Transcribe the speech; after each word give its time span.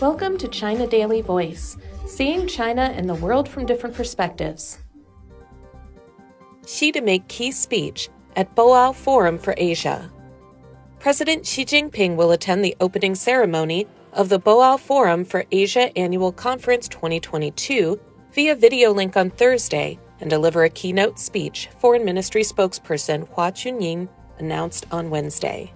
Welcome 0.00 0.38
to 0.38 0.48
China 0.48 0.86
Daily 0.86 1.20
Voice, 1.20 1.76
seeing 2.06 2.46
China 2.48 2.92
and 2.96 3.08
the 3.08 3.14
world 3.14 3.48
from 3.48 3.66
different 3.66 3.94
perspectives. 3.94 4.78
Xi 6.66 6.90
to 6.92 7.00
make 7.00 7.28
key 7.28 7.52
speech 7.52 8.08
at 8.34 8.54
Boao 8.56 8.94
Forum 8.94 9.38
for 9.38 9.54
Asia. 9.56 10.10
President 10.98 11.46
Xi 11.46 11.64
Jinping 11.64 12.16
will 12.16 12.32
attend 12.32 12.64
the 12.64 12.76
opening 12.80 13.14
ceremony 13.14 13.86
of 14.12 14.28
the 14.28 14.40
Boao 14.40 14.80
Forum 14.80 15.24
for 15.24 15.44
Asia 15.52 15.96
Annual 15.96 16.32
Conference 16.32 16.88
2022 16.88 18.00
via 18.32 18.56
video 18.56 18.92
link 18.92 19.16
on 19.16 19.30
Thursday 19.30 19.98
and 20.20 20.30
deliver 20.30 20.64
a 20.64 20.70
keynote 20.70 21.18
speech, 21.18 21.68
Foreign 21.78 22.04
Ministry 22.04 22.42
spokesperson 22.42 23.28
Hua 23.28 23.50
Chunying 23.50 24.08
announced 24.38 24.86
on 24.90 25.10
Wednesday. 25.10 25.72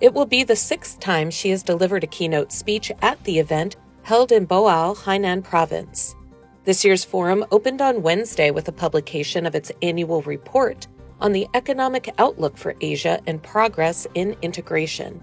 It 0.00 0.12
will 0.12 0.26
be 0.26 0.42
the 0.42 0.56
sixth 0.56 1.00
time 1.00 1.30
Xi 1.30 1.50
has 1.50 1.62
delivered 1.62 2.04
a 2.04 2.08
keynote 2.08 2.52
speech 2.52 2.90
at 3.00 3.22
the 3.24 3.38
event 3.38 3.76
held 4.02 4.32
in 4.32 4.46
Boao, 4.46 4.96
Hainan 4.96 5.42
Province. 5.42 6.14
This 6.64 6.84
year's 6.84 7.04
forum 7.04 7.44
opened 7.50 7.80
on 7.80 8.02
Wednesday 8.02 8.50
with 8.50 8.68
a 8.68 8.72
publication 8.72 9.46
of 9.46 9.54
its 9.54 9.70
annual 9.82 10.22
report 10.22 10.86
on 11.20 11.32
the 11.32 11.46
economic 11.54 12.12
outlook 12.18 12.56
for 12.56 12.74
Asia 12.80 13.20
and 13.26 13.42
progress 13.42 14.06
in 14.14 14.36
integration. 14.42 15.22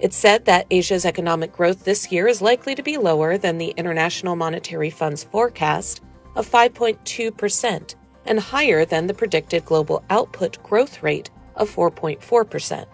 It 0.00 0.12
said 0.12 0.46
that 0.46 0.66
Asia's 0.70 1.04
economic 1.04 1.52
growth 1.52 1.84
this 1.84 2.10
year 2.10 2.26
is 2.26 2.42
likely 2.42 2.74
to 2.74 2.82
be 2.82 2.96
lower 2.96 3.38
than 3.38 3.58
the 3.58 3.74
International 3.76 4.36
Monetary 4.36 4.90
Fund's 4.90 5.24
forecast 5.24 6.02
of 6.34 6.50
5.2% 6.50 7.94
and 8.24 8.40
higher 8.40 8.84
than 8.84 9.06
the 9.06 9.14
predicted 9.14 9.64
global 9.64 10.02
output 10.10 10.62
growth 10.62 11.02
rate 11.02 11.30
of 11.56 11.74
4.4%. 11.74 12.86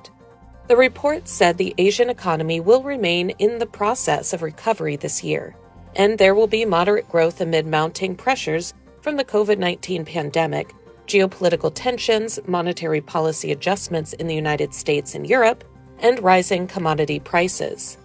The 0.68 0.76
report 0.76 1.28
said 1.28 1.58
the 1.58 1.74
Asian 1.78 2.10
economy 2.10 2.58
will 2.58 2.82
remain 2.82 3.30
in 3.30 3.58
the 3.58 3.66
process 3.66 4.32
of 4.32 4.42
recovery 4.42 4.96
this 4.96 5.22
year, 5.22 5.54
and 5.94 6.18
there 6.18 6.34
will 6.34 6.48
be 6.48 6.64
moderate 6.64 7.08
growth 7.08 7.40
amid 7.40 7.68
mounting 7.68 8.16
pressures 8.16 8.74
from 9.00 9.16
the 9.16 9.24
COVID 9.24 9.58
19 9.58 10.04
pandemic, 10.04 10.74
geopolitical 11.06 11.70
tensions, 11.72 12.40
monetary 12.48 13.00
policy 13.00 13.52
adjustments 13.52 14.12
in 14.14 14.26
the 14.26 14.34
United 14.34 14.74
States 14.74 15.14
and 15.14 15.28
Europe, 15.28 15.62
and 16.00 16.20
rising 16.20 16.66
commodity 16.66 17.20
prices. 17.20 17.96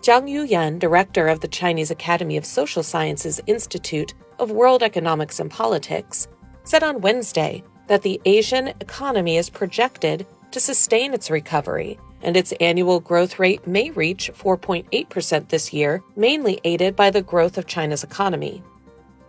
Zhang 0.00 0.26
Yuyan, 0.26 0.78
director 0.78 1.28
of 1.28 1.40
the 1.40 1.48
Chinese 1.48 1.90
Academy 1.90 2.38
of 2.38 2.46
Social 2.46 2.82
Sciences 2.82 3.42
Institute 3.46 4.14
of 4.38 4.50
World 4.50 4.82
Economics 4.82 5.38
and 5.38 5.50
Politics, 5.50 6.28
said 6.64 6.82
on 6.82 7.02
Wednesday 7.02 7.62
that 7.88 8.00
the 8.00 8.18
Asian 8.24 8.68
economy 8.68 9.36
is 9.36 9.50
projected 9.50 10.26
to 10.52 10.60
sustain 10.60 11.14
its 11.14 11.30
recovery, 11.30 11.98
and 12.22 12.36
its 12.36 12.52
annual 12.60 13.00
growth 13.00 13.38
rate 13.38 13.66
may 13.66 13.90
reach 13.90 14.30
4.8% 14.34 15.48
this 15.48 15.72
year, 15.72 16.02
mainly 16.16 16.60
aided 16.64 16.96
by 16.96 17.10
the 17.10 17.22
growth 17.22 17.56
of 17.56 17.66
China's 17.66 18.04
economy. 18.04 18.62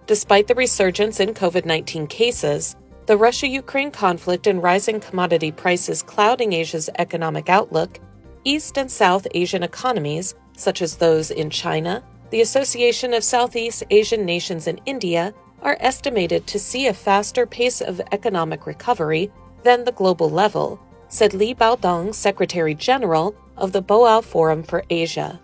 Despite 0.07 0.47
the 0.47 0.55
resurgence 0.55 1.19
in 1.19 1.33
COVID 1.33 1.65
19 1.65 2.07
cases, 2.07 2.75
the 3.05 3.17
Russia 3.17 3.47
Ukraine 3.47 3.91
conflict 3.91 4.47
and 4.47 4.61
rising 4.61 4.99
commodity 4.99 5.51
prices 5.51 6.03
clouding 6.03 6.53
Asia's 6.53 6.89
economic 6.97 7.49
outlook, 7.49 7.99
East 8.43 8.77
and 8.77 8.91
South 8.91 9.27
Asian 9.33 9.63
economies, 9.63 10.35
such 10.57 10.81
as 10.81 10.97
those 10.97 11.31
in 11.31 11.49
China, 11.49 12.03
the 12.29 12.41
Association 12.41 13.13
of 13.13 13.23
Southeast 13.23 13.83
Asian 13.89 14.25
Nations, 14.25 14.67
and 14.67 14.81
India, 14.85 15.33
are 15.61 15.77
estimated 15.79 16.47
to 16.47 16.59
see 16.59 16.87
a 16.87 16.93
faster 16.93 17.45
pace 17.45 17.81
of 17.81 18.01
economic 18.11 18.65
recovery 18.65 19.31
than 19.63 19.83
the 19.83 19.91
global 19.91 20.29
level, 20.29 20.79
said 21.11 21.33
Li 21.33 21.53
Baodong, 21.53 22.15
Secretary 22.15 22.73
General 22.73 23.35
of 23.57 23.73
the 23.73 23.83
Boao 23.83 24.23
Forum 24.23 24.63
for 24.63 24.85
Asia. 24.89 25.41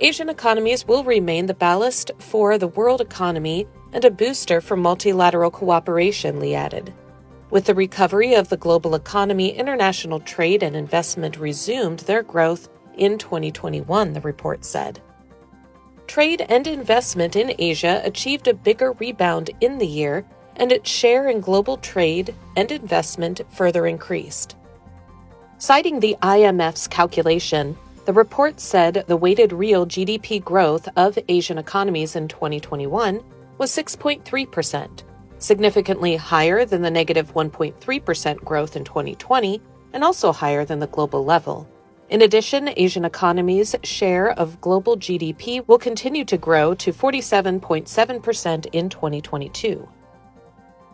Asian 0.00 0.28
economies 0.28 0.86
will 0.86 1.02
remain 1.02 1.46
the 1.46 1.54
ballast 1.54 2.10
for 2.18 2.58
the 2.58 2.68
world 2.68 3.00
economy 3.00 3.66
and 3.94 4.04
a 4.04 4.10
booster 4.10 4.60
for 4.60 4.76
multilateral 4.76 5.50
cooperation, 5.50 6.38
Li 6.38 6.54
added. 6.54 6.92
With 7.48 7.64
the 7.64 7.74
recovery 7.74 8.34
of 8.34 8.50
the 8.50 8.58
global 8.58 8.94
economy, 8.94 9.56
international 9.56 10.20
trade 10.20 10.62
and 10.62 10.76
investment 10.76 11.38
resumed 11.38 12.00
their 12.00 12.22
growth 12.22 12.68
in 12.98 13.16
2021, 13.16 14.12
the 14.12 14.20
report 14.20 14.66
said. 14.66 15.00
Trade 16.06 16.44
and 16.46 16.66
investment 16.66 17.36
in 17.36 17.54
Asia 17.58 18.02
achieved 18.04 18.48
a 18.48 18.54
bigger 18.54 18.92
rebound 18.92 19.48
in 19.62 19.78
the 19.78 19.86
year, 19.86 20.26
and 20.56 20.70
its 20.70 20.90
share 20.90 21.28
in 21.28 21.40
global 21.40 21.78
trade 21.78 22.34
and 22.54 22.70
investment 22.70 23.40
further 23.50 23.86
increased. 23.86 24.56
Citing 25.64 25.98
the 25.98 26.14
IMF's 26.20 26.86
calculation, 26.86 27.74
the 28.04 28.12
report 28.12 28.60
said 28.60 29.02
the 29.06 29.16
weighted 29.16 29.50
real 29.50 29.86
GDP 29.86 30.44
growth 30.44 30.86
of 30.94 31.18
Asian 31.28 31.56
economies 31.56 32.16
in 32.16 32.28
2021 32.28 33.24
was 33.56 33.70
6.3%, 33.70 35.04
significantly 35.38 36.16
higher 36.16 36.66
than 36.66 36.82
the 36.82 36.90
negative 36.90 37.32
1.3% 37.32 38.44
growth 38.44 38.76
in 38.76 38.84
2020 38.84 39.62
and 39.94 40.04
also 40.04 40.32
higher 40.32 40.66
than 40.66 40.80
the 40.80 40.86
global 40.86 41.24
level. 41.24 41.66
In 42.10 42.20
addition, 42.20 42.68
Asian 42.76 43.06
economies' 43.06 43.74
share 43.84 44.32
of 44.32 44.60
global 44.60 44.98
GDP 44.98 45.66
will 45.66 45.78
continue 45.78 46.26
to 46.26 46.36
grow 46.36 46.74
to 46.74 46.92
47.7% 46.92 48.66
in 48.74 48.90
2022. 48.90 49.88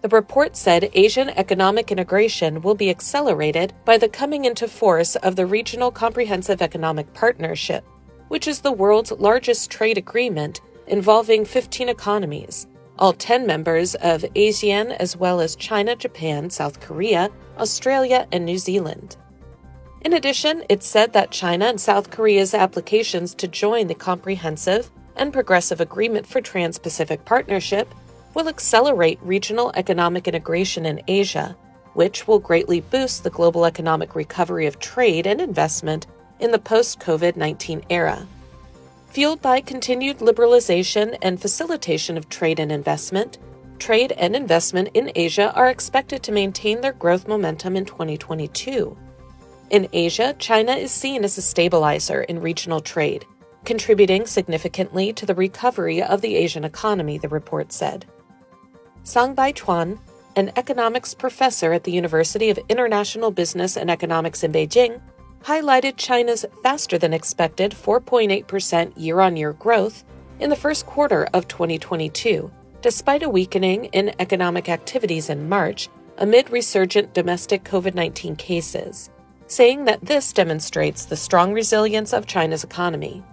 The 0.02 0.08
report 0.08 0.56
said 0.56 0.90
Asian 0.94 1.28
economic 1.28 1.92
integration 1.92 2.62
will 2.62 2.74
be 2.74 2.88
accelerated 2.88 3.74
by 3.84 3.98
the 3.98 4.08
coming 4.08 4.46
into 4.46 4.66
force 4.66 5.14
of 5.16 5.36
the 5.36 5.44
Regional 5.44 5.90
Comprehensive 5.90 6.62
Economic 6.62 7.12
Partnership, 7.12 7.84
which 8.28 8.48
is 8.48 8.60
the 8.60 8.72
world's 8.72 9.12
largest 9.12 9.70
trade 9.70 9.98
agreement 9.98 10.62
involving 10.86 11.44
15 11.44 11.90
economies, 11.90 12.66
all 12.98 13.12
10 13.12 13.46
members 13.46 13.94
of 13.96 14.22
ASEAN, 14.34 14.96
as 14.96 15.18
well 15.18 15.38
as 15.38 15.54
China, 15.54 15.94
Japan, 15.94 16.48
South 16.48 16.80
Korea, 16.80 17.28
Australia, 17.58 18.26
and 18.32 18.46
New 18.46 18.56
Zealand. 18.56 19.18
In 20.00 20.14
addition, 20.14 20.64
it 20.70 20.82
said 20.82 21.12
that 21.12 21.30
China 21.30 21.66
and 21.66 21.78
South 21.78 22.10
Korea's 22.10 22.54
applications 22.54 23.34
to 23.34 23.46
join 23.46 23.86
the 23.86 23.94
Comprehensive 23.94 24.90
and 25.16 25.30
Progressive 25.30 25.82
Agreement 25.82 26.26
for 26.26 26.40
Trans 26.40 26.78
Pacific 26.78 27.26
Partnership 27.26 27.86
will 28.34 28.48
accelerate 28.48 29.18
regional 29.22 29.72
economic 29.74 30.28
integration 30.28 30.86
in 30.86 31.02
Asia, 31.08 31.56
which 31.94 32.26
will 32.28 32.38
greatly 32.38 32.80
boost 32.80 33.24
the 33.24 33.30
global 33.30 33.64
economic 33.64 34.14
recovery 34.14 34.66
of 34.66 34.78
trade 34.78 35.26
and 35.26 35.40
investment 35.40 36.06
in 36.38 36.50
the 36.50 36.58
post 36.58 37.00
COVID 37.00 37.36
19 37.36 37.84
era. 37.90 38.26
Fueled 39.10 39.42
by 39.42 39.60
continued 39.60 40.18
liberalization 40.18 41.16
and 41.20 41.40
facilitation 41.40 42.16
of 42.16 42.28
trade 42.28 42.60
and 42.60 42.70
investment, 42.70 43.38
trade 43.80 44.12
and 44.12 44.36
investment 44.36 44.88
in 44.94 45.10
Asia 45.16 45.52
are 45.54 45.68
expected 45.68 46.22
to 46.22 46.32
maintain 46.32 46.80
their 46.80 46.92
growth 46.92 47.26
momentum 47.26 47.76
in 47.76 47.84
2022. 47.84 48.96
In 49.70 49.88
Asia, 49.92 50.34
China 50.38 50.72
is 50.72 50.92
seen 50.92 51.24
as 51.24 51.38
a 51.38 51.42
stabilizer 51.42 52.22
in 52.22 52.40
regional 52.40 52.80
trade, 52.80 53.24
contributing 53.64 54.26
significantly 54.26 55.12
to 55.12 55.26
the 55.26 55.34
recovery 55.34 56.02
of 56.02 56.20
the 56.20 56.36
Asian 56.36 56.64
economy, 56.64 57.18
the 57.18 57.28
report 57.28 57.72
said. 57.72 58.06
Sang 59.02 59.34
Baichuan, 59.34 59.98
an 60.36 60.52
economics 60.56 61.14
professor 61.14 61.72
at 61.72 61.84
the 61.84 61.92
University 61.92 62.50
of 62.50 62.58
International 62.68 63.30
Business 63.30 63.76
and 63.76 63.90
Economics 63.90 64.44
in 64.44 64.52
Beijing, 64.52 65.00
highlighted 65.42 65.94
China's 65.96 66.44
faster 66.62 66.98
than 66.98 67.14
expected 67.14 67.72
4.8% 67.72 68.92
year 68.96 69.20
on 69.20 69.36
year 69.36 69.54
growth 69.54 70.04
in 70.38 70.50
the 70.50 70.56
first 70.56 70.86
quarter 70.86 71.26
of 71.32 71.48
2022, 71.48 72.50
despite 72.82 73.22
a 73.22 73.28
weakening 73.28 73.86
in 73.86 74.14
economic 74.18 74.68
activities 74.68 75.30
in 75.30 75.48
March 75.48 75.88
amid 76.18 76.50
resurgent 76.50 77.14
domestic 77.14 77.64
COVID 77.64 77.94
19 77.94 78.36
cases, 78.36 79.10
saying 79.46 79.86
that 79.86 80.04
this 80.04 80.32
demonstrates 80.32 81.06
the 81.06 81.16
strong 81.16 81.54
resilience 81.54 82.12
of 82.12 82.26
China's 82.26 82.64
economy. 82.64 83.24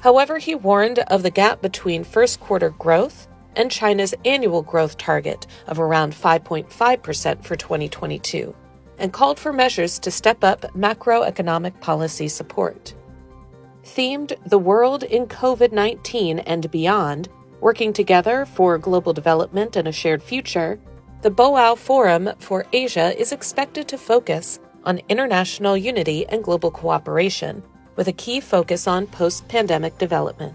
However, 0.00 0.38
he 0.38 0.54
warned 0.54 1.00
of 1.00 1.22
the 1.22 1.30
gap 1.30 1.60
between 1.60 2.02
first 2.02 2.40
quarter 2.40 2.70
growth 2.70 3.28
and 3.56 3.70
China's 3.70 4.14
annual 4.24 4.62
growth 4.62 4.96
target 4.98 5.46
of 5.66 5.78
around 5.78 6.14
5.5% 6.14 7.44
for 7.44 7.56
2022, 7.56 8.54
and 8.98 9.12
called 9.12 9.38
for 9.38 9.52
measures 9.52 9.98
to 10.00 10.10
step 10.10 10.42
up 10.44 10.62
macroeconomic 10.74 11.80
policy 11.80 12.28
support. 12.28 12.94
Themed 13.84 14.36
The 14.46 14.58
World 14.58 15.02
in 15.02 15.26
COVID 15.26 15.72
19 15.72 16.38
and 16.40 16.70
Beyond 16.70 17.28
Working 17.60 17.92
Together 17.92 18.44
for 18.44 18.78
Global 18.78 19.12
Development 19.12 19.76
and 19.76 19.86
a 19.86 19.92
Shared 19.92 20.22
Future, 20.22 20.80
the 21.22 21.30
Boao 21.30 21.78
Forum 21.78 22.30
for 22.40 22.66
Asia 22.72 23.16
is 23.16 23.30
expected 23.30 23.86
to 23.86 23.98
focus 23.98 24.58
on 24.84 25.00
international 25.08 25.76
unity 25.76 26.26
and 26.26 26.42
global 26.42 26.70
cooperation, 26.72 27.62
with 27.94 28.08
a 28.08 28.12
key 28.12 28.40
focus 28.40 28.88
on 28.88 29.06
post 29.06 29.46
pandemic 29.46 29.96
development. 29.98 30.54